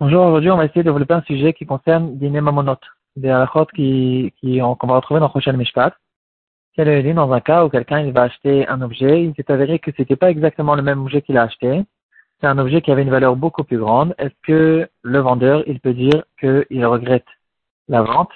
Bonjour, 0.00 0.26
aujourd'hui 0.26 0.50
on 0.50 0.56
va 0.56 0.64
essayer 0.64 0.82
de 0.82 0.90
développer 0.90 1.14
un 1.14 1.22
sujet 1.22 1.52
qui 1.52 1.64
concerne 1.64 2.18
des 2.18 2.28
Nemamonot, 2.28 2.80
des 3.14 3.28
halakhot 3.28 3.66
qui, 3.66 4.32
qui, 4.40 4.58
qu'on 4.58 4.86
va 4.88 4.96
retrouver 4.96 5.20
dans 5.20 5.28
prochaine 5.28 5.56
Mishpat. 5.56 5.94
Quel 6.74 6.88
est 6.88 7.14
dans 7.14 7.30
un 7.30 7.40
cas 7.40 7.64
où 7.64 7.68
quelqu'un 7.68 8.00
il 8.00 8.12
va 8.12 8.22
acheter 8.22 8.66
un 8.66 8.82
objet, 8.82 9.22
il 9.22 9.32
s'est 9.36 9.52
avéré 9.52 9.78
que 9.78 9.92
c'était 9.96 10.16
pas 10.16 10.32
exactement 10.32 10.74
le 10.74 10.82
même 10.82 11.00
objet 11.00 11.22
qu'il 11.22 11.38
a 11.38 11.42
acheté, 11.42 11.84
c'est 12.40 12.48
un 12.48 12.58
objet 12.58 12.82
qui 12.82 12.90
avait 12.90 13.02
une 13.02 13.10
valeur 13.10 13.36
beaucoup 13.36 13.62
plus 13.62 13.78
grande. 13.78 14.12
Est-ce 14.18 14.34
que 14.42 14.90
le 15.02 15.18
vendeur, 15.20 15.62
il 15.68 15.78
peut 15.78 15.94
dire 15.94 16.24
qu'il 16.40 16.86
regrette 16.86 17.28
la 17.86 18.02
vente 18.02 18.32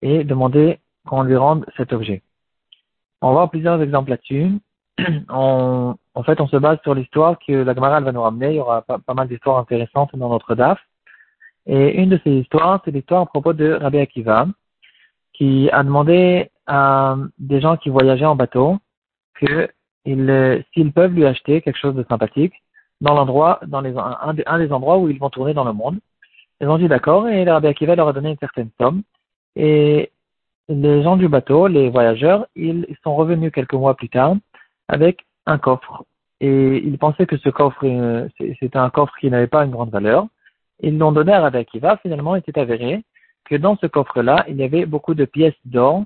et 0.00 0.24
demander 0.24 0.80
qu'on 1.06 1.22
lui 1.22 1.36
rende 1.36 1.66
cet 1.76 1.92
objet? 1.92 2.22
On 3.20 3.28
va 3.28 3.32
voir 3.34 3.50
plusieurs 3.50 3.82
exemples 3.82 4.08
là-dessus. 4.08 4.52
en 5.28 6.22
fait, 6.24 6.40
on 6.40 6.48
se 6.48 6.56
base 6.56 6.78
sur 6.82 6.94
l'histoire 6.94 7.38
que 7.38 7.52
la 7.52 7.74
Gemara 7.74 8.00
va 8.00 8.12
nous 8.12 8.22
ramener. 8.22 8.50
Il 8.50 8.56
y 8.56 8.60
aura 8.60 8.82
pas, 8.82 9.14
mal 9.14 9.28
d'histoires 9.28 9.58
intéressantes 9.58 10.16
dans 10.16 10.28
notre 10.28 10.54
DAF. 10.54 10.78
Et 11.66 12.00
une 12.00 12.10
de 12.10 12.20
ces 12.24 12.30
histoires, 12.30 12.80
c'est 12.84 12.92
l'histoire 12.92 13.22
à 13.22 13.26
propos 13.26 13.52
de 13.52 13.72
Rabbi 13.72 13.98
Akiva, 13.98 14.46
qui 15.32 15.68
a 15.72 15.82
demandé 15.82 16.50
à 16.66 17.16
des 17.38 17.60
gens 17.60 17.76
qui 17.76 17.90
voyageaient 17.90 18.24
en 18.24 18.36
bateau 18.36 18.78
que 19.34 19.68
s'ils 20.04 20.92
peuvent 20.94 21.12
lui 21.12 21.26
acheter 21.26 21.60
quelque 21.60 21.78
chose 21.78 21.96
de 21.96 22.06
sympathique 22.08 22.54
dans 23.00 23.14
l'endroit, 23.14 23.60
dans 23.66 23.80
les, 23.80 23.94
un, 23.96 24.58
des 24.58 24.72
endroits 24.72 24.98
où 24.98 25.08
ils 25.08 25.18
vont 25.18 25.30
tourner 25.30 25.52
dans 25.52 25.64
le 25.64 25.72
monde. 25.72 25.98
Ils 26.60 26.68
ont 26.68 26.78
dit 26.78 26.88
d'accord 26.88 27.28
et 27.28 27.44
Rabbi 27.44 27.66
Akiva 27.66 27.96
leur 27.96 28.08
a 28.08 28.12
donné 28.12 28.30
une 28.30 28.38
certaine 28.38 28.70
somme. 28.80 29.02
Et 29.56 30.10
les 30.68 31.02
gens 31.02 31.16
du 31.16 31.28
bateau, 31.28 31.66
les 31.66 31.90
voyageurs, 31.90 32.46
ils 32.54 32.86
sont 33.02 33.14
revenus 33.14 33.52
quelques 33.52 33.74
mois 33.74 33.94
plus 33.94 34.08
tard 34.08 34.36
avec 34.88 35.26
un 35.46 35.58
coffre. 35.58 36.04
Et 36.40 36.78
ils 36.78 36.98
pensaient 36.98 37.26
que 37.26 37.38
ce 37.38 37.48
coffre, 37.48 37.84
euh, 37.84 38.28
c'était 38.38 38.76
un 38.76 38.90
coffre 38.90 39.14
qui 39.20 39.30
n'avait 39.30 39.46
pas 39.46 39.64
une 39.64 39.70
grande 39.70 39.90
valeur. 39.90 40.26
Ils 40.80 40.98
l'ont 40.98 41.12
donné 41.12 41.32
à 41.32 41.40
Rabbi 41.40 41.58
Akiva. 41.58 41.96
Finalement, 41.98 42.36
il 42.36 42.42
s'est 42.44 42.58
avéré 42.58 43.04
que 43.44 43.54
dans 43.54 43.76
ce 43.76 43.86
coffre-là, 43.86 44.44
il 44.48 44.56
y 44.56 44.64
avait 44.64 44.86
beaucoup 44.86 45.14
de 45.14 45.24
pièces 45.24 45.54
d'or 45.64 46.04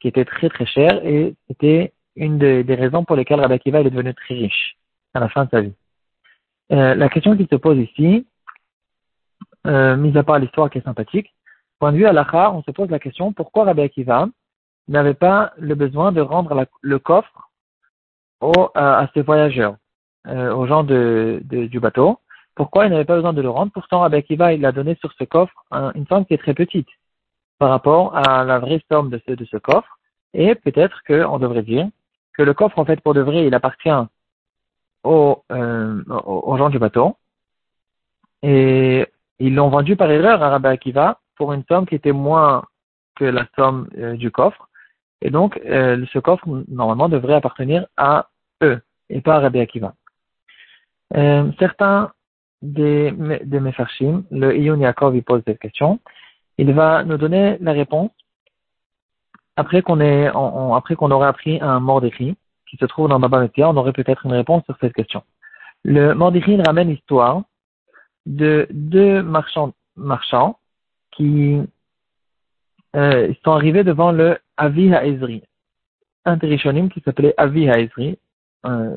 qui 0.00 0.08
étaient 0.08 0.24
très 0.24 0.48
très 0.48 0.66
chères 0.66 1.04
et 1.04 1.34
c'était 1.48 1.92
une 2.16 2.38
des, 2.38 2.74
raisons 2.74 3.04
pour 3.04 3.16
lesquelles 3.16 3.40
Rabbi 3.40 3.54
Akiva 3.54 3.80
est 3.80 3.90
devenu 3.90 4.12
très 4.14 4.34
riche 4.34 4.76
à 5.14 5.20
la 5.20 5.28
fin 5.28 5.44
de 5.44 5.50
sa 5.50 5.60
vie. 5.60 5.72
Euh, 6.72 6.94
la 6.94 7.08
question 7.08 7.36
qui 7.36 7.46
se 7.50 7.56
pose 7.56 7.78
ici, 7.78 8.26
euh, 9.66 9.96
mis 9.96 10.16
à 10.16 10.22
part 10.22 10.38
l'histoire 10.38 10.68
qui 10.70 10.78
est 10.78 10.84
sympathique, 10.84 11.32
point 11.78 11.92
de 11.92 11.98
vue 11.98 12.06
à 12.06 12.12
l'Acha, 12.12 12.52
on 12.52 12.62
se 12.62 12.70
pose 12.70 12.90
la 12.90 12.98
question 12.98 13.32
pourquoi 13.32 13.64
Rabbi 13.64 13.82
Akiva 13.82 14.28
n'avait 14.88 15.14
pas 15.14 15.52
le 15.58 15.74
besoin 15.74 16.12
de 16.12 16.20
rendre 16.20 16.66
le 16.82 16.98
coffre 16.98 17.49
à 18.74 19.08
ces 19.14 19.22
voyageurs, 19.22 19.76
euh, 20.26 20.52
aux 20.54 20.66
gens 20.66 20.84
de, 20.84 21.40
du 21.44 21.80
bateau. 21.80 22.18
Pourquoi 22.54 22.86
il 22.86 22.90
n'avait 22.90 23.04
pas 23.04 23.16
besoin 23.16 23.32
de 23.32 23.42
le 23.42 23.50
rendre? 23.50 23.72
Pourtant, 23.72 24.00
Rabbi 24.00 24.16
Akiva, 24.16 24.52
il 24.52 24.64
a 24.66 24.72
donné 24.72 24.96
sur 24.96 25.12
ce 25.12 25.24
coffre 25.24 25.64
une 25.94 26.06
somme 26.06 26.26
qui 26.26 26.34
est 26.34 26.38
très 26.38 26.54
petite 26.54 26.88
par 27.58 27.70
rapport 27.70 28.16
à 28.16 28.44
la 28.44 28.58
vraie 28.58 28.82
somme 28.90 29.10
de 29.10 29.20
ce, 29.26 29.32
de 29.32 29.44
ce 29.44 29.56
coffre. 29.56 29.98
Et 30.34 30.54
peut-être 30.54 31.02
qu'on 31.06 31.38
devrait 31.38 31.62
dire 31.62 31.88
que 32.34 32.42
le 32.42 32.54
coffre, 32.54 32.78
en 32.78 32.84
fait, 32.84 33.00
pour 33.00 33.14
de 33.14 33.20
vrai, 33.20 33.46
il 33.46 33.54
appartient 33.54 33.90
aux, 35.04 35.42
euh, 35.52 36.02
aux 36.24 36.56
gens 36.56 36.70
du 36.70 36.78
bateau. 36.78 37.16
Et 38.42 39.06
ils 39.38 39.54
l'ont 39.54 39.68
vendu 39.68 39.96
par 39.96 40.10
erreur 40.10 40.42
à 40.42 40.48
Rabbi 40.50 40.68
Akiva 40.68 41.20
pour 41.36 41.52
une 41.52 41.64
somme 41.64 41.86
qui 41.86 41.94
était 41.94 42.12
moins 42.12 42.64
que 43.16 43.24
la 43.24 43.46
somme 43.56 43.88
euh, 43.98 44.16
du 44.16 44.30
coffre. 44.30 44.68
Et 45.20 45.30
donc, 45.30 45.60
euh, 45.66 46.04
ce 46.12 46.18
coffre, 46.18 46.46
normalement, 46.68 47.10
devrait 47.10 47.34
appartenir 47.34 47.86
à 47.98 48.29
eux 48.62 48.80
et 49.08 49.20
pas 49.20 49.40
Rabbi 49.40 49.60
Akiva. 49.60 49.94
Euh, 51.16 51.50
certains 51.58 52.12
des, 52.62 53.10
des 53.44 53.60
le 54.30 54.56
Iyun 54.56 54.78
Yaakov, 54.78 55.16
il 55.16 55.22
pose 55.22 55.42
cette 55.46 55.58
question. 55.58 55.98
Il 56.58 56.72
va 56.72 57.04
nous 57.04 57.16
donner 57.16 57.56
la 57.60 57.72
réponse 57.72 58.10
après 59.56 59.82
qu'on 59.82 60.00
ait, 60.00 60.30
aurait 60.30 61.26
appris 61.26 61.58
un 61.60 61.80
Mordechai 61.80 62.34
qui 62.68 62.76
se 62.76 62.84
trouve 62.86 63.08
dans 63.08 63.18
Baba 63.18 63.40
Metia, 63.40 63.68
on 63.68 63.76
aurait 63.76 63.92
peut-être 63.92 64.24
une 64.24 64.32
réponse 64.32 64.64
sur 64.64 64.76
cette 64.80 64.94
question. 64.94 65.22
Le 65.84 66.14
Mordechai 66.14 66.56
ramène 66.62 66.88
l'histoire 66.88 67.42
de 68.26 68.66
deux 68.70 69.22
marchands, 69.22 69.72
marchands 69.96 70.58
qui 71.10 71.60
euh, 72.96 73.34
sont 73.44 73.52
arrivés 73.52 73.84
devant 73.84 74.12
le 74.12 74.38
Avi 74.56 74.94
Ha'ezri, 74.94 75.42
un 76.24 76.38
qui 76.38 77.00
s'appelait 77.04 77.34
Avi 77.36 77.68
Ha'ezri, 77.68 78.18
euh, 78.66 78.96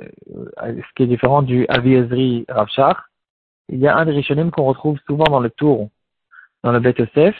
ce 0.57 0.93
qui 0.95 1.03
est 1.03 1.07
différent 1.07 1.41
du 1.41 1.65
Avi 1.67 1.93
Ezri. 1.93 2.45
Il 3.69 3.79
y 3.79 3.87
a 3.87 3.97
un 3.97 4.03
Rishonim 4.03 4.51
qu'on 4.51 4.65
retrouve 4.65 4.99
souvent 5.07 5.25
dans 5.25 5.39
le 5.39 5.49
tour, 5.49 5.89
dans 6.63 6.71
le 6.71 6.79
Bet 6.79 6.95
Yosef, 6.97 7.35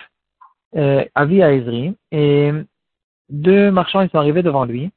euh, 0.76 1.04
Avi 1.16 1.44
Ha'ezri, 1.44 1.96
et 2.12 2.52
deux 3.30 3.72
marchands 3.72 4.02
ils 4.02 4.10
sont 4.10 4.18
arrivés 4.18 4.44
devant 4.44 4.66
lui. 4.66 4.92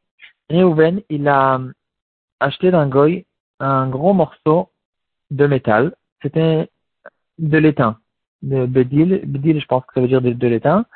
Reuven, 0.50 1.02
il 1.08 1.26
a 1.28 1.60
acheté 2.40 2.70
d'un 2.70 2.88
goy 2.88 3.24
un 3.58 3.88
gros 3.88 4.12
morceau 4.12 4.68
de 5.30 5.46
métal. 5.46 5.94
C'était 6.22 6.70
de 7.38 7.58
l'étain, 7.58 7.98
de 8.42 8.66
bedil. 8.66 9.22
Bedil, 9.24 9.60
je 9.60 9.66
pense 9.66 9.84
que 9.86 9.94
ça 9.94 10.00
veut 10.00 10.08
dire 10.08 10.22
de 10.22 10.46
l'étain. 10.46 10.86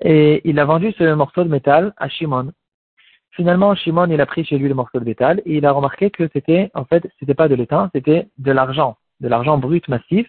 Et 0.00 0.42
il 0.48 0.58
a 0.58 0.64
vendu 0.64 0.92
ce 0.98 1.14
morceau 1.14 1.44
de 1.44 1.48
métal 1.48 1.94
à 1.96 2.08
Shimon. 2.08 2.52
Finalement, 3.32 3.74
Shimon, 3.74 4.08
il 4.10 4.20
a 4.20 4.26
pris 4.26 4.44
chez 4.44 4.58
lui 4.58 4.68
le 4.68 4.74
morceau 4.74 5.00
de 5.00 5.04
métal 5.04 5.40
et 5.46 5.56
il 5.56 5.66
a 5.66 5.72
remarqué 5.72 6.10
que 6.10 6.28
c'était, 6.32 6.70
en 6.74 6.84
fait, 6.84 7.06
c'était 7.18 7.34
pas 7.34 7.48
de 7.48 7.54
l'étain, 7.54 7.90
c'était 7.94 8.28
de 8.38 8.52
l'argent, 8.52 8.96
de 9.20 9.28
l'argent 9.28 9.56
brut 9.56 9.88
massif, 9.88 10.28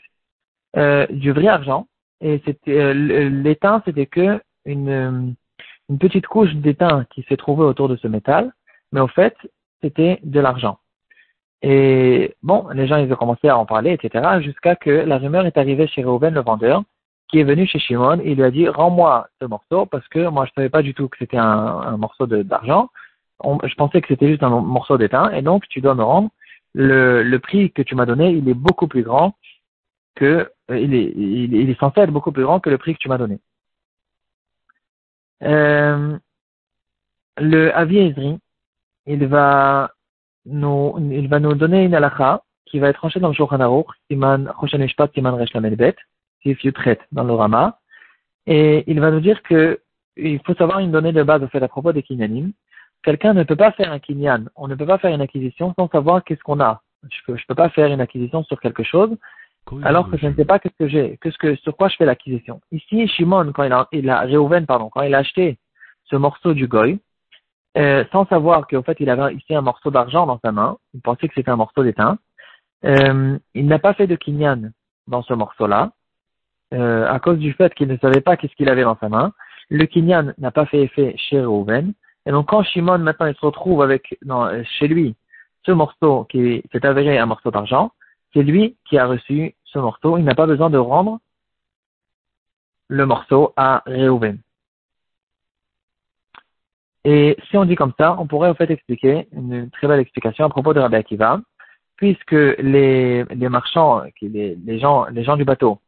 euh, 0.78 1.06
du 1.10 1.32
vrai 1.32 1.48
argent. 1.48 1.88
Et 2.22 2.42
c'était, 2.46 2.78
euh, 2.78 2.94
l'étain, 2.94 3.82
c'était 3.86 4.06
que 4.06 4.42
une, 4.66 5.36
une 5.90 5.98
petite 6.00 6.28
couche 6.28 6.54
d'étain 6.56 7.06
qui 7.10 7.24
s'est 7.24 7.38
trouvée 7.38 7.66
autour 7.66 7.90
de 7.90 7.98
ce 7.98 8.08
métal, 8.08 8.54
mais 8.94 9.02
au 9.02 9.10
fait, 9.10 9.36
c'était 9.82 10.20
de 10.24 10.40
l'argent. 10.40 10.80
Et 11.62 12.36
bon, 12.42 12.68
les 12.74 12.88
gens, 12.88 12.98
ils 12.98 13.12
ont 13.12 13.18
commencé 13.18 13.48
à 13.50 13.58
en 13.58 13.66
parler, 13.66 13.92
etc., 13.92 14.42
jusqu'à 14.42 14.76
que 14.76 14.90
la 14.90 15.18
rumeur 15.18 15.46
est 15.46 15.58
arrivée 15.58 15.88
chez 15.88 16.04
Reuven, 16.04 16.34
le 16.34 16.42
vendeur, 16.42 16.84
qui 17.34 17.40
est 17.40 17.44
venu 17.44 17.66
chez 17.66 17.80
Shimon 17.80 18.22
il 18.24 18.36
lui 18.36 18.44
a 18.44 18.52
dit 18.52 18.70
rends-moi 18.70 19.28
ce 19.42 19.46
morceau 19.46 19.88
parce 19.88 20.08
que 20.10 20.28
moi 20.28 20.46
je 20.46 20.52
savais 20.54 20.70
pas 20.70 20.84
du 20.84 20.94
tout 20.94 21.08
que 21.08 21.18
c'était 21.18 21.38
un, 21.38 21.98
morceau 21.98 22.28
d'argent. 22.28 22.92
Je 23.44 23.74
pensais 23.74 24.02
que 24.02 24.08
c'était 24.08 24.28
juste 24.28 24.44
un 24.44 24.52
morceau 24.62 25.00
d'étain 25.00 25.32
et 25.32 25.42
donc 25.42 25.68
tu 25.68 25.82
dois 25.82 25.96
me 25.96 26.04
rendre 26.04 26.30
le, 26.76 27.38
prix 27.40 27.72
que 27.72 27.82
tu 27.82 27.96
m'as 27.96 28.06
donné, 28.06 28.30
il 28.34 28.48
est 28.48 28.54
beaucoup 28.54 28.88
plus 28.88 29.02
grand 29.02 29.34
que 30.14 30.48
euh, 30.70 30.80
il, 30.80 30.94
est, 30.94 31.12
il, 31.16 31.70
est 31.72 31.80
censé 31.80 32.02
être 32.02 32.12
beaucoup 32.12 32.32
plus 32.32 32.44
grand 32.44 32.60
que 32.60 32.70
le 32.70 32.78
prix 32.78 32.94
que 32.94 33.00
tu 33.00 33.10
m'as 33.10 33.18
donné. 33.18 33.40
Euh, 35.42 36.16
le 37.38 37.76
Avi 37.76 37.98
Ezri, 37.98 38.38
il 39.08 39.26
va 39.26 39.92
nous 40.46 40.96
il 41.12 41.28
va 41.30 41.40
nous 41.40 41.56
donner 41.56 41.86
une 41.86 41.96
halakha 41.96 42.44
qui 42.68 42.78
va 42.78 42.90
être 42.90 43.02
rangée 43.02 43.20
dans 43.20 43.30
le 43.30 43.34
Shulchan 43.34 43.60
Aruch, 43.60 43.88
Siman 44.08 44.54
Choshen 44.60 44.88
Siman 45.16 45.34
Resh 45.34 45.54
Bet 45.54 45.96
traite 46.74 47.02
dans 47.12 47.24
le 47.24 47.34
Rama. 47.34 47.80
Et 48.46 48.84
il 48.88 49.00
va 49.00 49.12
nous 49.12 49.22
dire 49.22 49.42
que 49.44 49.80
il 50.16 50.40
faut 50.46 50.54
savoir 50.56 50.80
une 50.80 50.92
donnée 50.92 51.12
de 51.12 51.24
base 51.24 51.42
au 51.44 51.48
fait 51.48 51.64
à 51.64 51.68
propos 51.68 51.92
des 51.92 52.04
kinyanim. 52.04 52.52
Quelqu'un 53.04 53.34
ne 53.34 53.44
peut 53.44 53.56
pas 53.56 53.72
faire 53.72 53.92
un 53.92 54.00
kinyan, 54.00 54.46
on 54.56 54.68
ne 54.68 54.76
peut 54.76 54.86
pas 54.86 54.98
faire 54.98 55.14
une 55.14 55.22
acquisition 55.22 55.74
sans 55.78 55.90
savoir 55.90 56.24
qu'est-ce 56.24 56.44
qu'on 56.44 56.60
a. 56.60 56.82
Je 57.04 57.18
peux, 57.26 57.38
je 57.38 57.46
peux 57.48 57.56
pas 57.56 57.70
faire 57.70 57.92
une 57.92 58.00
acquisition 58.00 58.44
sur 58.44 58.60
quelque 58.62 58.84
chose 58.84 59.18
alors 59.84 60.10
que 60.10 60.18
je 60.18 60.28
ne 60.28 60.36
sais 60.36 60.46
pas 60.46 60.60
qu'est-ce 60.60 60.78
que 60.78 60.88
j'ai, 60.88 61.18
qu'est-ce 61.22 61.38
que, 61.38 61.56
sur 61.56 61.76
quoi 61.76 61.88
je 61.88 61.96
fais 61.96 62.06
l'acquisition. 62.06 62.60
Ici, 62.72 63.08
Shimon, 63.08 63.52
quand 63.54 63.64
il 63.64 63.72
a, 63.72 63.88
il 63.92 64.10
a, 64.10 64.26
pardon, 64.68 64.90
quand 64.90 65.02
il 65.02 65.16
a 65.16 65.20
acheté 65.20 65.58
ce 66.06 66.16
morceau 66.16 66.54
du 66.54 66.68
goy, 66.68 67.00
euh, 67.78 68.04
sans 68.12 68.26
savoir 68.28 68.68
qu'au 68.68 68.84
fait 68.84 68.98
il 69.00 69.10
avait 69.10 69.34
ici 69.34 69.56
un 69.56 69.62
morceau 69.62 69.90
d'argent 69.90 70.28
dans 70.28 70.40
sa 70.44 70.52
main, 70.52 70.78
il 70.94 71.02
pensait 71.02 71.28
que 71.28 71.34
c'était 71.34 71.50
un 71.50 71.56
morceau 71.56 71.84
d'étain, 71.84 72.18
euh, 72.86 73.38
il 73.56 73.66
n'a 73.66 73.80
pas 73.80 73.94
fait 73.94 74.08
de 74.08 74.16
kinyan 74.16 74.72
dans 75.08 75.24
ce 75.24 75.34
morceau-là, 75.34 75.92
euh, 76.74 77.08
à 77.08 77.20
cause 77.20 77.38
du 77.38 77.54
fait 77.54 77.74
qu'il 77.74 77.88
ne 77.88 77.98
savait 77.98 78.22
pas 78.22 78.36
qu'est-ce 78.36 78.56
qu'il 78.56 78.70
avait 78.70 78.84
dans 78.84 78.98
sa 79.00 79.10
main. 79.10 79.32
Le 79.70 79.86
kinyan 79.86 80.34
n'a 80.38 80.52
pas 80.52 80.66
fait 80.66 80.82
effet 80.82 81.16
chez 81.18 81.40
Reuven. 81.40 81.94
Et 82.26 82.32
donc 82.32 82.50
quand 82.50 82.64
Shimon 82.64 83.00
maintenant 83.00 83.28
il 83.28 83.36
se 83.36 83.46
retrouve 83.46 83.82
avec 83.82 84.18
chez 84.80 84.88
lui 84.88 85.16
ce 85.66 85.72
morceau 85.72 86.26
qui 86.26 86.64
s'est 86.72 86.86
avéré 86.86 87.18
un 87.18 87.26
morceau 87.26 87.52
d'argent, 87.52 87.92
c'est 88.34 88.44
lui 88.44 88.76
qui 88.86 88.98
a 88.98 89.06
reçu 89.06 89.56
ce 89.66 89.80
morceau. 89.80 90.18
Il 90.18 90.24
n'a 90.24 90.36
pas 90.36 90.48
besoin 90.48 90.70
de 90.70 90.78
rendre 90.78 91.20
le 92.88 93.06
morceau 93.06 93.54
à 93.56 93.84
Reuven. 93.86 94.40
Et 97.06 97.38
si 97.50 97.58
on 97.58 97.66
dit 97.66 97.76
comme 97.76 97.94
ça, 98.00 98.16
on 98.20 98.28
pourrait 98.28 98.50
en 98.50 98.56
fait 98.56 98.72
expliquer 98.72 99.28
une 99.34 99.70
très 99.72 99.88
belle 99.88 100.00
explication 100.00 100.46
à 100.46 100.50
propos 100.50 100.74
de 100.74 100.80
Rabbi 100.80 100.96
Akiva, 100.96 101.42
puisque 101.98 102.32
les, 102.32 103.26
marchands, 103.50 104.04
les 104.22 104.80
gens 104.80 105.36
du 105.36 105.44
bateau, 105.44 105.80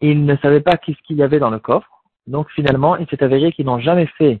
ils 0.00 0.24
ne 0.24 0.36
savaient 0.36 0.60
pas 0.60 0.76
qu'est-ce 0.76 1.00
qu'il 1.02 1.16
y 1.16 1.22
avait 1.22 1.38
dans 1.38 1.50
le 1.50 1.58
coffre. 1.58 2.02
Donc 2.26 2.50
finalement, 2.50 2.96
il 2.96 3.06
s'est 3.08 3.22
avéré 3.22 3.52
qu'ils 3.52 3.66
n'ont 3.66 3.80
jamais 3.80 4.06
fait 4.18 4.40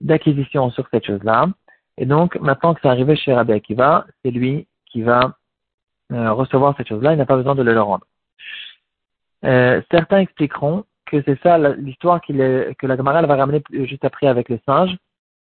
d'acquisition 0.00 0.70
sur 0.70 0.86
cette 0.90 1.06
chose-là. 1.06 1.48
Et 1.98 2.06
donc, 2.06 2.38
maintenant 2.40 2.74
que 2.74 2.80
c'est 2.82 2.88
arrivé 2.88 3.16
chez 3.16 3.34
Rabbi 3.34 3.52
Akiva, 3.52 4.06
c'est 4.22 4.30
lui 4.30 4.66
qui 4.86 5.02
va 5.02 5.36
euh, 6.12 6.32
recevoir 6.32 6.74
cette 6.76 6.88
chose-là, 6.88 7.12
il 7.12 7.18
n'a 7.18 7.26
pas 7.26 7.36
besoin 7.36 7.54
de 7.54 7.62
le 7.62 7.80
rendre. 7.80 8.04
Euh, 9.44 9.80
certains 9.90 10.18
expliqueront 10.18 10.84
que 11.06 11.22
c'est 11.22 11.40
ça 11.42 11.58
l'histoire 11.58 12.20
que 12.20 12.86
la 12.86 12.96
Gemara 12.96 13.22
va 13.22 13.36
ramener 13.36 13.62
juste 13.70 14.04
après 14.04 14.26
avec 14.26 14.48
le 14.48 14.58
singe. 14.66 14.96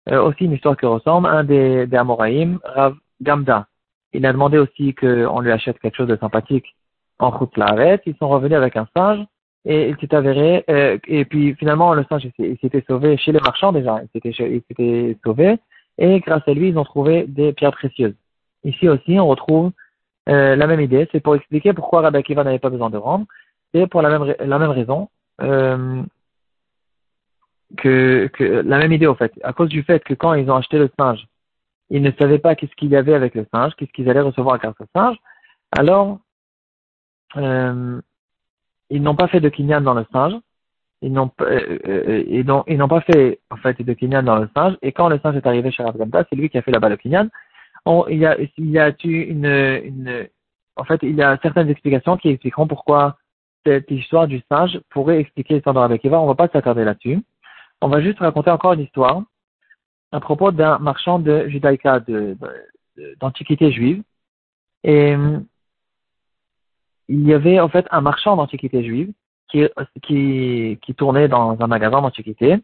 Euh, 0.09 0.23
aussi 0.23 0.45
une 0.45 0.53
histoire 0.53 0.77
qui 0.77 0.87
ressemble. 0.87 1.27
Un 1.27 1.45
des, 1.45 1.87
des 1.87 1.97
Amoraïm, 1.97 2.61
Rav 2.65 2.95
Gamda, 3.23 3.67
il 4.13 4.25
a 4.25 4.33
demandé 4.33 4.59
aussi 4.59 4.95
qu'on 4.95 5.41
lui 5.41 5.53
achète 5.53 5.79
quelque 5.79 5.97
chose 5.97 6.09
de 6.09 6.17
sympathique 6.17 6.77
en 7.19 7.31
route 7.31 7.57
la 7.57 7.99
Ils 8.07 8.17
sont 8.17 8.29
revenus 8.29 8.57
avec 8.57 8.77
un 8.77 8.87
singe 8.97 9.25
et 9.65 9.89
il 9.89 9.97
s'est 9.99 10.15
avéré. 10.15 10.65
Euh, 10.71 10.99
et 11.07 11.25
puis 11.25 11.55
finalement, 11.55 11.95
le 11.95 12.05
singe 12.09 12.29
il 12.39 12.59
s'était 12.59 12.85
sauvé 12.87 13.17
chez 13.17 13.33
les 13.33 13.41
marchands 13.41 13.73
déjà. 13.73 14.01
Il 14.15 14.63
s'était 14.69 15.17
sauvé 15.25 15.59
et 15.99 16.21
grâce 16.21 16.47
à 16.47 16.53
lui, 16.53 16.69
ils 16.69 16.79
ont 16.79 16.85
trouvé 16.85 17.25
des 17.27 17.53
pierres 17.53 17.73
précieuses. 17.73 18.15
Ici 18.65 18.89
aussi, 18.89 19.19
on 19.19 19.27
retrouve 19.27 19.73
euh, 20.29 20.57
la 20.57 20.67
même 20.67 20.81
idée. 20.81 21.09
C'est 21.13 21.21
pour 21.21 21.37
expliquer 21.37 21.73
pourquoi 21.73 22.03
Rabbi 22.03 22.19
Akiva 22.19 22.45
n'avait 22.45 22.59
pas 22.59 22.71
besoin 22.71 22.91
de 22.91 22.97
rendre. 22.97 23.27
C'est 23.73 23.87
pour 23.87 24.03
la 24.03 24.11
même, 24.11 24.35
la 24.39 24.59
même 24.59 24.71
raison. 24.71 25.09
Euh, 25.41 26.03
que, 27.77 28.29
que 28.33 28.45
la 28.45 28.79
même 28.79 28.93
idée 28.93 29.07
au 29.07 29.15
fait, 29.15 29.33
à 29.43 29.53
cause 29.53 29.69
du 29.69 29.83
fait 29.83 30.03
que 30.05 30.15
quand 30.15 30.35
ils 30.35 30.51
ont 30.51 30.57
acheté 30.57 30.79
le 30.79 30.91
singe, 30.99 31.27
ils 31.91 32.03
ne 32.03 32.11
savaient 32.13 32.39
pas 32.39 32.55
qu'est-ce 32.55 32.75
qu'il 32.77 32.91
y 32.91 32.97
avait 32.97 33.15
avec 33.15 33.35
le 33.35 33.47
singe, 33.53 33.75
qu'est-ce 33.77 33.93
qu'ils 33.93 34.09
allaient 34.09 34.21
recevoir 34.21 34.59
grâce 34.59 34.75
au 34.81 34.87
singe, 34.95 35.17
alors 35.73 36.19
euh, 37.37 38.01
ils 38.91 39.03
n'ont 39.03 39.17
pas 39.17 39.29
fait 39.29 39.41
de 39.41 39.49
kinyan 39.49 39.81
dans 39.81 39.95
le 39.95 40.07
singe, 40.13 40.35
ils 41.03 41.13
n'ont 41.13 41.31
euh, 41.41 41.79
euh, 41.87 42.25
ils 42.69 42.79
n'ont 42.79 42.89
pas 42.89 43.01
fait 43.01 43.41
en 43.51 43.57
fait 43.57 43.81
de 43.81 43.93
kinyan 43.93 44.23
dans 44.23 44.37
le 44.37 44.49
singe, 44.55 44.77
et 44.83 44.93
quand 44.93 45.09
le 45.09 45.19
singe 45.19 45.37
est 45.37 45.47
arrivé 45.47 45.71
chez 45.71 45.83
Rav 45.83 45.97
c'est 46.31 46.37
lui 46.37 46.49
qui 46.49 46.59
a 46.59 46.63
fait 46.63 46.71
là-bas 46.71 46.89
le 46.89 46.97
kinyan. 46.97 47.29
il 48.09 48.19
y 48.19 48.27
a 48.79 48.91
une, 49.05 50.29
en 50.77 50.85
fait 50.85 51.01
il 51.03 51.17
y 51.17 51.23
a 51.23 51.39
certaines 51.43 51.69
explications 51.69 52.17
qui 52.17 52.29
expliqueront 52.29 52.67
pourquoi 52.67 53.19
cette 53.65 53.91
histoire 53.91 54.29
du 54.29 54.41
singe 54.49 54.79
pourrait 54.91 55.19
expliquer 55.19 55.55
l'histoire 55.55 55.75
de 55.75 55.81
Rabbi 55.81 55.99
Kiva. 55.99 56.21
On 56.21 56.27
va 56.27 56.37
pas 56.37 56.49
s'attarder 56.49 56.85
là-dessus. 56.85 57.21
On 57.81 57.89
va 57.89 58.01
juste 58.01 58.21
raconter 58.21 58.51
encore 58.51 58.75
une 58.75 58.81
histoire 58.81 59.23
à 60.13 60.21
propos 60.21 60.53
d'un 60.53 60.79
marchand 60.79 61.19
de 61.19 61.49
judaïka, 61.49 62.01
d'antiquité 63.21 63.73
juive. 63.73 64.03
Et 64.85 65.17
il 67.09 67.27
y 67.27 67.35
avait 67.35 67.61
en 67.61 67.69
fait 67.69 67.87
un 67.91 68.01
marchand 68.01 68.37
d'antiquité 68.37 68.85
juive 68.85 69.13
qui, 69.49 69.67
qui, 70.03 70.95
tournait 70.97 71.29
dans 71.29 71.57
un 71.61 71.67
magasin 71.67 72.03
d'antiquité 72.03 72.55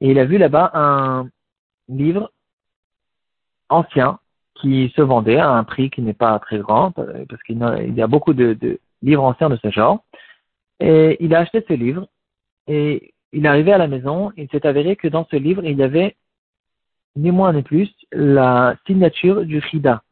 et 0.00 0.10
il 0.10 0.18
a 0.18 0.24
vu 0.24 0.38
là-bas 0.38 0.70
un 0.74 1.28
livre 1.88 2.32
ancien 3.68 4.18
qui 4.56 4.92
se 4.96 5.02
vendait 5.02 5.38
à 5.38 5.50
un 5.50 5.64
prix 5.64 5.90
qui 5.90 6.02
n'est 6.02 6.14
pas 6.14 6.38
très 6.38 6.58
grand 6.58 6.92
parce 6.92 7.42
qu'il 7.44 7.58
y 7.96 8.02
a 8.02 8.06
beaucoup 8.06 8.34
de, 8.34 8.78
livres 9.02 9.24
anciens 9.24 9.50
de 9.50 9.56
ce 9.56 9.70
genre. 9.70 10.04
Et 10.80 11.16
il 11.20 11.34
a 11.34 11.40
acheté 11.40 11.64
ce 11.66 11.72
livre 11.72 12.08
et 12.66 13.14
il 13.32 13.44
est 13.44 13.48
arrivé 13.48 13.72
à 13.72 13.78
la 13.78 13.88
maison, 13.88 14.32
il 14.36 14.48
s'est 14.50 14.66
avéré 14.66 14.96
que 14.96 15.08
dans 15.08 15.26
ce 15.30 15.36
livre, 15.36 15.64
il 15.64 15.78
y 15.78 15.82
avait 15.82 16.16
ni 17.16 17.30
moins 17.30 17.52
ni 17.52 17.62
plus 17.62 17.90
la 18.10 18.76
signature 18.86 19.44
du 19.44 19.58
Rida. 19.58 20.02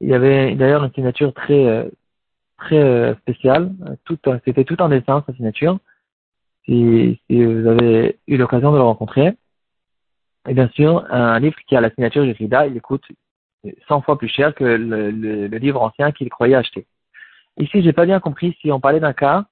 Il 0.00 0.08
y 0.08 0.14
avait 0.14 0.54
d'ailleurs 0.54 0.84
une 0.84 0.92
signature 0.92 1.32
très 1.32 1.66
euh, 1.66 1.88
très 2.64 2.78
euh, 2.78 3.14
spéciale, 3.16 3.72
c'était 4.44 4.64
tout 4.64 4.80
en 4.82 4.88
dessin 4.88 5.22
sa 5.26 5.32
signature. 5.34 5.78
Si, 6.64 7.20
vous 7.28 7.66
avez 7.68 8.18
eu 8.26 8.36
l'occasion 8.36 8.72
de 8.72 8.76
le 8.76 8.82
rencontrer, 8.82 9.32
et 10.48 10.54
bien 10.54 10.68
sûr, 10.68 11.04
un 11.10 11.38
livre 11.38 11.56
qui 11.66 11.76
a 11.76 11.80
la 11.80 11.90
signature 11.90 12.24
du 12.24 12.32
Rida, 12.32 12.66
il 12.66 12.80
coûte 12.80 13.04
100 13.88 14.02
fois 14.02 14.18
plus 14.18 14.28
cher 14.28 14.54
que 14.54 14.64
le 14.64 15.58
livre 15.58 15.82
ancien 15.82 16.12
qu'il 16.12 16.28
croyait 16.30 16.54
acheter. 16.54 16.86
Ici, 17.58 17.82
j'ai 17.82 17.92
pas 17.92 18.06
bien 18.06 18.20
compris 18.20 18.56
si 18.60 18.72
on 18.72 18.80
parlait 18.80 19.00
d'un 19.00 19.12
cas, 19.12 19.44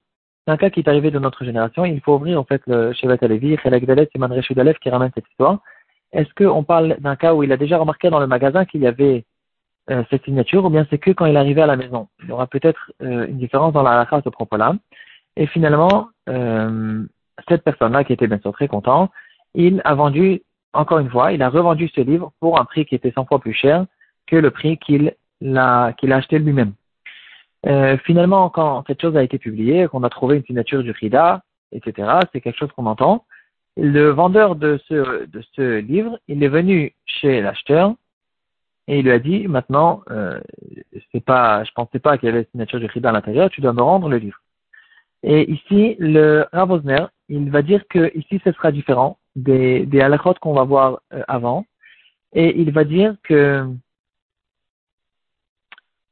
d'un 0.45 0.57
cas 0.57 0.69
qui 0.69 0.81
est 0.81 0.89
arrivé 0.89 1.09
de 1.09 1.19
notre 1.19 1.45
génération. 1.45 1.85
Il 1.85 2.01
faut 2.01 2.15
ouvrir 2.15 2.39
en 2.39 2.43
fait 2.43 2.61
le 2.67 2.93
Shevet 2.93 3.23
Alevi, 3.23 3.57
Chelek 3.57 3.85
Dalet, 3.85 4.09
Siman 4.11 4.31
Reshud 4.31 4.57
qui 4.81 4.89
ramène 4.89 5.11
cette 5.15 5.27
histoire. 5.29 5.59
Est-ce 6.11 6.33
qu'on 6.35 6.63
parle 6.63 6.97
d'un 6.99 7.15
cas 7.15 7.33
où 7.33 7.43
il 7.43 7.51
a 7.51 7.57
déjà 7.57 7.77
remarqué 7.77 8.09
dans 8.09 8.19
le 8.19 8.27
magasin 8.27 8.65
qu'il 8.65 8.81
y 8.81 8.87
avait 8.87 9.25
euh, 9.89 10.03
cette 10.09 10.23
signature, 10.23 10.63
ou 10.63 10.69
bien 10.69 10.87
c'est 10.89 10.97
que 10.97 11.11
quand 11.11 11.25
il 11.25 11.35
arrivé 11.35 11.61
à 11.61 11.65
la 11.65 11.75
maison 11.75 12.07
Il 12.21 12.29
y 12.29 12.31
aura 12.31 12.47
peut-être 12.47 12.91
euh, 13.01 13.27
une 13.27 13.37
différence 13.37 13.73
dans 13.73 13.83
la 13.83 13.91
halakha 13.91 14.17
à 14.17 14.21
ce 14.21 14.29
propos-là. 14.29 14.75
Et 15.35 15.47
finalement, 15.47 16.09
euh, 16.29 17.03
cette 17.49 17.63
personne-là, 17.63 18.03
qui 18.03 18.13
était 18.13 18.27
bien 18.27 18.39
sûr 18.39 18.53
très 18.53 18.67
content, 18.67 19.09
il 19.55 19.81
a 19.83 19.93
vendu, 19.93 20.41
encore 20.73 20.99
une 20.99 21.09
fois, 21.09 21.33
il 21.33 21.41
a 21.41 21.49
revendu 21.49 21.89
ce 21.93 22.01
livre 22.01 22.31
pour 22.39 22.61
un 22.61 22.65
prix 22.65 22.85
qui 22.85 22.95
était 22.95 23.11
100 23.11 23.25
fois 23.25 23.39
plus 23.39 23.53
cher 23.53 23.85
que 24.27 24.35
le 24.35 24.51
prix 24.51 24.77
qu'il 24.77 25.15
a, 25.57 25.93
qu'il 25.93 26.13
a 26.13 26.17
acheté 26.17 26.39
lui-même. 26.39 26.73
Euh, 27.65 27.97
finalement, 28.05 28.49
quand 28.49 28.83
cette 28.87 29.01
chose 29.01 29.17
a 29.17 29.23
été 29.23 29.37
publiée, 29.37 29.87
qu'on 29.87 30.03
a 30.03 30.09
trouvé 30.09 30.37
une 30.37 30.45
signature 30.45 30.83
du 30.83 30.91
Rida, 30.91 31.41
etc., 31.71 32.19
c'est 32.31 32.41
quelque 32.41 32.57
chose 32.57 32.71
qu'on 32.75 32.85
entend. 32.85 33.25
Le 33.75 34.09
vendeur 34.09 34.55
de 34.55 34.79
ce, 34.87 35.25
de 35.25 35.43
ce 35.55 35.79
livre, 35.79 36.19
il 36.27 36.43
est 36.43 36.49
venu 36.49 36.93
chez 37.05 37.41
l'acheteur 37.41 37.95
et 38.87 38.99
il 38.99 39.05
lui 39.05 39.11
a 39.11 39.19
dit, 39.19 39.47
maintenant, 39.47 40.01
euh, 40.11 40.39
pas, 41.25 41.63
je 41.63 41.71
pensais 41.73 41.99
pas 41.99 42.17
qu'il 42.17 42.27
y 42.27 42.31
avait 42.31 42.41
une 42.41 42.47
signature 42.51 42.79
du 42.79 42.85
Rida 42.87 43.09
à 43.09 43.13
l'intérieur, 43.13 43.49
tu 43.49 43.61
dois 43.61 43.73
me 43.73 43.81
rendre 43.81 44.09
le 44.09 44.17
livre. 44.17 44.39
Et 45.23 45.49
ici, 45.49 45.95
le 45.99 46.45
Rav 46.51 46.81
il 47.29 47.49
va 47.49 47.61
dire 47.61 47.87
que 47.87 48.11
ici, 48.17 48.41
ce 48.43 48.51
sera 48.51 48.71
différent 48.73 49.17
des, 49.37 49.85
des 49.85 50.01
halakhot 50.01 50.35
qu'on 50.41 50.53
va 50.53 50.63
voir 50.63 50.99
euh, 51.13 51.23
avant. 51.29 51.65
Et 52.33 52.59
il 52.59 52.71
va 52.71 52.83
dire 52.83 53.15
que 53.23 53.65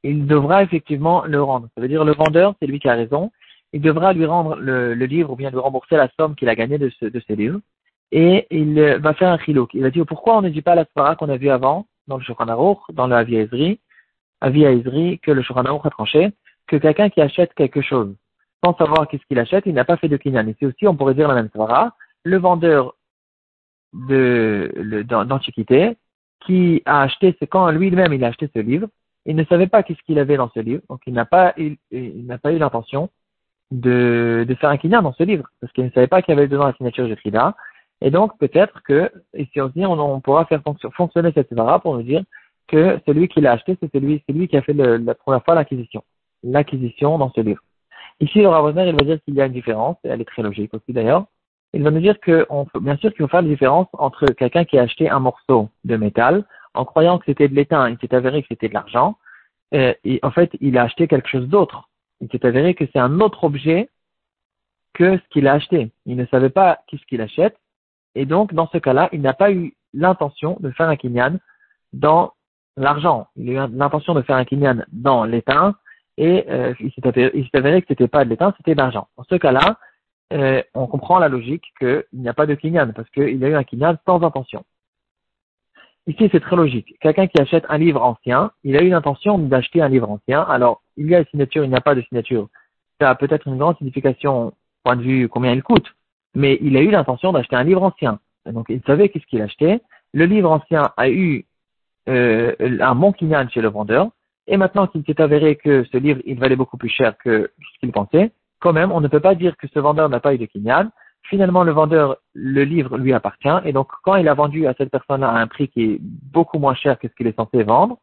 il 0.04 0.26
devra 0.26 0.64
effectivement 0.64 1.26
le 1.26 1.44
rendre. 1.44 1.68
Ça 1.76 1.82
veut 1.82 1.88
dire 1.88 2.06
le 2.06 2.14
vendeur, 2.14 2.56
c'est 2.60 2.68
lui 2.68 2.80
qui 2.80 2.90
a 2.90 2.96
raison. 2.96 3.32
Il 3.74 3.82
devra 3.82 4.14
lui 4.14 4.26
rendre 4.26 4.56
le, 4.56 4.94
livre 4.94 5.32
ou 5.32 5.36
bien 5.36 5.50
lui 5.52 5.60
rembourser 5.60 5.96
la 5.96 6.10
somme 6.18 6.36
qu'il 6.36 6.50
a 6.50 6.56
gagnée 6.56 6.78
de 6.78 6.90
ce, 6.90 7.06
de 7.06 7.22
ces 7.28 7.36
livres. 7.36 7.60
Et 8.12 8.48
il 8.50 8.82
va 9.00 9.14
faire 9.14 9.30
un 9.30 9.38
chilouk. 9.38 9.74
Il 9.74 9.84
va 9.84 9.90
dire 9.90 10.06
pourquoi 10.06 10.38
on 10.38 10.42
ne 10.42 10.50
dit 10.50 10.62
pas 10.62 10.76
la 10.76 10.86
svara 10.86 11.16
qu'on 11.16 11.30
a 11.30 11.38
vu 11.38 11.50
avant? 11.50 11.86
Dans 12.12 12.18
le 12.18 12.24
Shulchan 12.24 12.46
dans 12.94 13.08
le 13.08 13.16
Avi 13.16 13.36
Ezri, 13.36 13.80
Ezri, 14.44 15.20
que 15.20 15.32
le 15.32 15.42
Shulchan 15.42 15.66
a 15.66 15.90
tranché, 15.90 16.32
que 16.68 16.76
quelqu'un 16.76 17.10
qui 17.10 17.22
achète 17.22 17.54
quelque 17.54 17.82
chose 17.82 18.16
sans 18.64 18.76
savoir 18.78 19.08
qu'est-ce 19.08 19.26
qu'il 19.26 19.40
achète, 19.40 19.66
il 19.66 19.74
n'a 19.74 19.86
pas 19.86 19.98
fait 19.98 20.08
de 20.08 20.18
kinyan. 20.18 20.48
Et 20.48 20.56
c'est 20.60 20.66
aussi, 20.66 20.88
on 20.88 20.96
pourrait 20.96 21.16
dire 21.16 21.28
la 21.28 21.36
même 21.36 21.50
svara, 21.50 21.96
le 22.24 22.38
vendeur 22.38 22.96
de 23.94 25.04
d'antiquité 25.04 25.98
qui 26.46 26.82
a 26.86 27.02
acheté, 27.02 27.36
c'est 27.40 27.48
quand 27.48 27.70
lui-même 27.72 28.14
il 28.14 28.24
a 28.24 28.28
acheté 28.28 28.50
ce 28.54 28.60
livre, 28.60 28.88
il 29.26 29.36
ne 29.36 29.44
savait 29.46 29.68
pas 29.68 29.84
qu'est-ce 29.84 30.02
qu'il 30.04 30.18
avait 30.18 30.38
dans 30.38 30.50
ce 30.50 30.60
livre, 30.60 30.82
donc 30.90 31.02
il 31.06 31.14
n'a 31.14 31.26
pas, 31.26 31.54
il, 31.58 31.78
n'a 32.26 32.38
pas 32.38 32.52
eu 32.52 32.58
l'intention 32.58 33.10
de, 33.72 34.46
faire 34.60 34.70
un 34.70 34.78
kinyan 34.78 35.02
dans 35.02 35.14
ce 35.14 35.24
livre, 35.24 35.48
parce 35.60 35.74
qu'il 35.74 35.86
ne 35.86 35.92
savait 35.92 36.08
pas 36.08 36.22
qu'il 36.22 36.34
y 36.34 36.38
avait 36.38 36.48
dedans 36.48 36.68
la 36.68 36.74
signature 36.74 37.08
de 37.08 37.16
Frida. 37.16 37.56
Et 38.02 38.12
donc, 38.12 38.38
peut-être 38.40 38.82
que, 38.84 39.12
ici 39.38 39.62
aussi, 39.62 39.86
on, 39.86 40.00
on 40.00 40.20
pourra 40.22 40.46
faire 40.46 40.62
fonctionner 40.96 41.32
cette 41.34 41.54
vara 41.54 41.80
pour 41.80 41.96
nous 41.96 42.04
dire 42.04 42.24
que 42.68 43.00
celui 43.06 43.28
qui 43.28 43.42
l'a 43.42 43.54
acheté, 43.54 43.78
c'est 43.82 43.92
celui, 43.92 44.48
qui 44.48 44.58
a 44.58 44.62
fait 44.62 44.74
la 44.74 45.16
première 45.16 45.44
fois 45.44 45.56
l'acquisition. 45.56 46.04
L'acquisition 46.44 47.18
dans 47.18 47.32
ce 47.32 47.42
livre. 47.42 47.62
Ici, 48.20 48.40
le 48.42 48.48
Ravosner, 48.48 48.88
il 48.88 48.96
va 48.96 49.04
dire 49.04 49.20
qu'il 49.24 49.36
y 49.36 49.42
a 49.42 49.46
une 49.46 49.54
différence, 49.54 49.98
et 50.04 50.10
elle 50.10 50.22
est 50.22 50.26
très 50.26 50.42
logique 50.42 50.74
aussi 50.74 50.94
d'ailleurs. 50.94 51.26
Il 51.74 51.84
va 51.84 51.92
nous 51.92 52.02
dire 52.02 52.20
que, 52.20 52.46
on, 52.50 52.66
bien 52.80 52.98
sûr 52.98 53.12
qu'il 53.12 53.22
faut 53.22 53.28
faire 53.28 53.42
la 53.42 53.48
différence 53.48 53.88
entre 53.94 54.26
quelqu'un 54.28 54.66
qui 54.66 54.78
a 54.78 54.84
acheté 54.84 55.10
un 55.10 55.20
morceau 55.20 55.70
de 55.86 55.96
métal 55.96 56.46
en 56.74 56.86
croyant 56.86 57.18
que 57.18 57.26
c'était 57.26 57.48
de 57.48 57.56
l'étain, 57.56 57.90
il 57.90 57.98
s'est 58.00 58.14
avéré 58.16 58.42
que 58.42 58.48
c'était 58.50 58.70
de 58.70 58.74
l'argent. 58.74 59.18
Euh, 59.74 59.94
et 60.04 60.20
en 60.24 60.32
fait, 60.32 60.52
il 60.60 60.78
a 60.78 60.84
acheté 60.84 61.08
quelque 61.08 61.30
chose 61.30 61.48
d'autre. 61.48 61.90
Il 62.20 62.30
s'est 62.30 62.46
avéré 62.46 62.74
que 62.76 62.86
c'est 62.92 63.00
un 63.00 63.20
autre 63.20 63.44
objet 63.44 63.90
que 64.94 65.18
ce 65.18 65.24
qu'il 65.30 65.48
a 65.48 65.54
acheté. 65.54 65.92
Il 66.06 66.18
ne 66.18 66.26
savait 66.26 66.50
pas 66.50 66.80
qu'est-ce 66.88 67.06
qu'il 67.06 67.22
achète. 67.22 67.58
Et 68.16 68.26
donc, 68.26 68.54
dans 68.54 68.68
ce 68.68 68.78
cas-là, 68.78 69.10
il 69.12 69.22
n'a 69.22 69.34
pas 69.34 69.52
eu 69.52 69.74
l'intention 69.94 70.58
de 70.60 70.72
faire 70.72 70.90
un 70.90 70.96
kinyan 70.96 71.38
dans 71.94 72.34
l'argent. 72.78 73.28
Il 73.36 73.50
a 73.58 73.66
eu 73.66 73.70
l'intention 73.72 74.14
de 74.14 74.22
faire 74.22 74.36
un 74.36 74.46
kinyan 74.46 74.86
dans 74.92 75.24
l'étain. 75.26 75.76
Et 76.18 76.46
euh, 76.50 76.74
il 76.80 76.92
s'est 76.92 77.08
avéré, 77.58 77.82
que 77.82 77.88
c'était 77.88 78.08
pas 78.08 78.26
de 78.26 78.30
l'étain, 78.30 78.54
c'était 78.58 78.74
de 78.74 78.80
l'argent. 78.80 79.08
Dans 79.18 79.24
ce 79.24 79.36
cas-là, 79.36 79.78
euh, 80.34 80.62
on 80.74 80.88
comprend 80.88 81.20
la 81.20 81.30
logique 81.30 81.64
qu'il 81.80 82.04
n'y 82.14 82.30
a 82.30 82.34
pas 82.34 82.46
de 82.46 82.56
kinyan 82.56 82.92
parce 82.94 83.10
qu'il 83.10 83.44
a 83.44 83.50
eu 83.50 83.56
un 83.56 83.64
kinyan 83.64 83.98
sans 84.06 84.22
intention. 84.24 84.64
Ici, 86.08 86.30
c'est 86.32 86.40
très 86.40 86.56
logique. 86.56 86.98
Quelqu'un 87.00 87.28
qui 87.28 87.40
achète 87.40 87.66
un 87.70 87.78
livre 87.78 88.02
ancien, 88.02 88.52
il 88.64 88.76
a 88.76 88.82
eu 88.82 88.90
l'intention 88.90 89.38
d'acheter 89.38 89.82
un 89.82 89.90
livre 89.90 90.10
ancien. 90.10 90.42
Alors, 90.42 90.82
il 90.98 91.08
y 91.08 91.16
a 91.16 91.20
une 91.20 91.26
signature, 91.28 91.64
il 91.64 91.70
n'y 91.70 91.76
a 91.76 91.82
pas 91.82 91.96
de 91.96 92.02
signature. 92.02 92.50
Ça 93.00 93.10
a 93.12 93.16
peut-être 93.16 93.48
une 93.48 93.58
grande 93.58 93.78
signification, 93.78 94.54
point 94.84 94.96
de 94.96 95.04
vue 95.04 95.30
combien 95.30 95.54
il 95.54 95.62
coûte. 95.62 95.88
Mais 96.36 96.58
il 96.62 96.78
a 96.78 96.82
eu 96.82 96.92
l'intention 96.92 97.32
d'acheter 97.32 97.56
un 97.56 97.64
livre 97.64 97.84
ancien. 97.84 98.20
donc, 98.46 98.68
il 98.70 98.82
savait 98.86 99.10
qu'est-ce 99.10 99.26
qu'il 99.26 99.42
achetait. 99.42 99.82
Le 100.14 100.26
livre 100.26 100.52
ancien 100.52 100.92
a 100.98 101.10
eu 101.10 101.46
euh, 102.10 102.56
un 102.60 102.96
bon 102.96 103.14
chez 103.14 103.62
le 103.62 103.70
vendeur. 103.70 104.10
Et 104.48 104.58
maintenant 104.58 104.88
qu'il 104.88 105.04
s'est 105.06 105.22
avéré 105.22 105.56
que 105.56 105.84
ce 105.92 105.98
livre, 105.98 106.22
il 106.26 106.40
valait 106.40 106.56
beaucoup 106.56 106.78
plus 106.78 106.90
cher 106.90 107.16
que 107.18 107.52
ce 107.60 107.80
qu'il 107.80 107.92
pensait, 107.92 108.32
quand 108.60 108.74
même, 108.74 108.92
on 108.92 109.02
ne 109.02 109.08
peut 109.08 109.20
pas 109.20 109.36
dire 109.36 109.56
que 109.58 109.68
ce 109.68 109.80
vendeur 109.80 110.10
n'a 110.10 110.20
pas 110.20 110.34
eu 110.34 110.38
de 110.38 110.46
kinyan 110.46 110.90
finalement 111.24 111.64
le 111.64 111.72
vendeur, 111.72 112.18
le 112.34 112.64
livre 112.64 112.98
lui 112.98 113.14
appartient, 113.14 113.48
et 113.66 113.74
donc 113.74 113.90
quand 114.04 114.16
il 114.16 114.28
a 114.28 114.34
vendu 114.34 114.68
à 114.68 114.74
cette 114.78 114.90
personne 114.90 115.24
à 115.24 115.32
un 115.32 115.48
prix 115.48 115.68
qui 115.68 115.84
est 115.84 115.98
beaucoup 116.02 116.60
moins 116.60 116.76
cher 116.76 116.98
que 117.00 117.08
ce 117.08 117.14
qu'il 117.14 117.28
est 117.28 117.36
censé 117.36 117.64
vendre, 117.64 117.98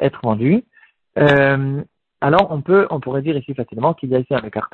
être 0.00 0.20
vendu, 0.22 0.64
euh, 1.18 1.82
alors 2.20 2.48
on 2.50 2.62
peut, 2.62 2.86
on 2.90 3.00
pourrait 3.00 3.22
dire 3.22 3.36
ici 3.36 3.54
facilement 3.54 3.94
qu'il 3.94 4.10
y 4.10 4.16
a 4.16 4.20
ici 4.20 4.34
un 4.34 4.42
écart 4.42 4.70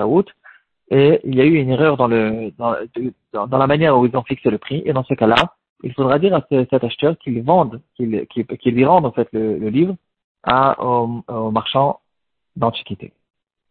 et 0.90 1.21
il 1.25 1.35
y 1.35 1.40
a 1.40 1.45
eu 1.45 1.57
une 1.57 1.71
erreur 1.71 1.97
dans 1.97 2.07
le, 2.09 2.50
dans, 2.59 3.47
dans, 3.47 3.59
la 3.59 3.66
manière 3.66 3.99
où 3.99 4.07
ils 4.07 4.16
ont 4.16 4.23
fixé 4.23 4.50
le 4.50 4.59
prix, 4.59 4.83
et 4.85 4.92
dans 4.92 5.04
ce 5.04 5.14
cas-là, 5.14 5.54
il 5.83 5.92
faudra 5.92 6.18
dire 6.18 6.35
à 6.35 6.45
cet 6.50 6.83
acheteur 6.83 7.16
qu'il 7.18 7.42
vende, 7.42 7.80
qu'il 7.97 8.75
lui 8.75 8.85
rende 8.85 9.07
en 9.07 9.12
fait 9.12 9.28
le, 9.33 9.68
livre 9.68 9.97
à, 10.42 10.83
au, 10.83 11.23
au 11.28 11.50
marchand 11.50 12.00
d'antiquité. 12.57 13.12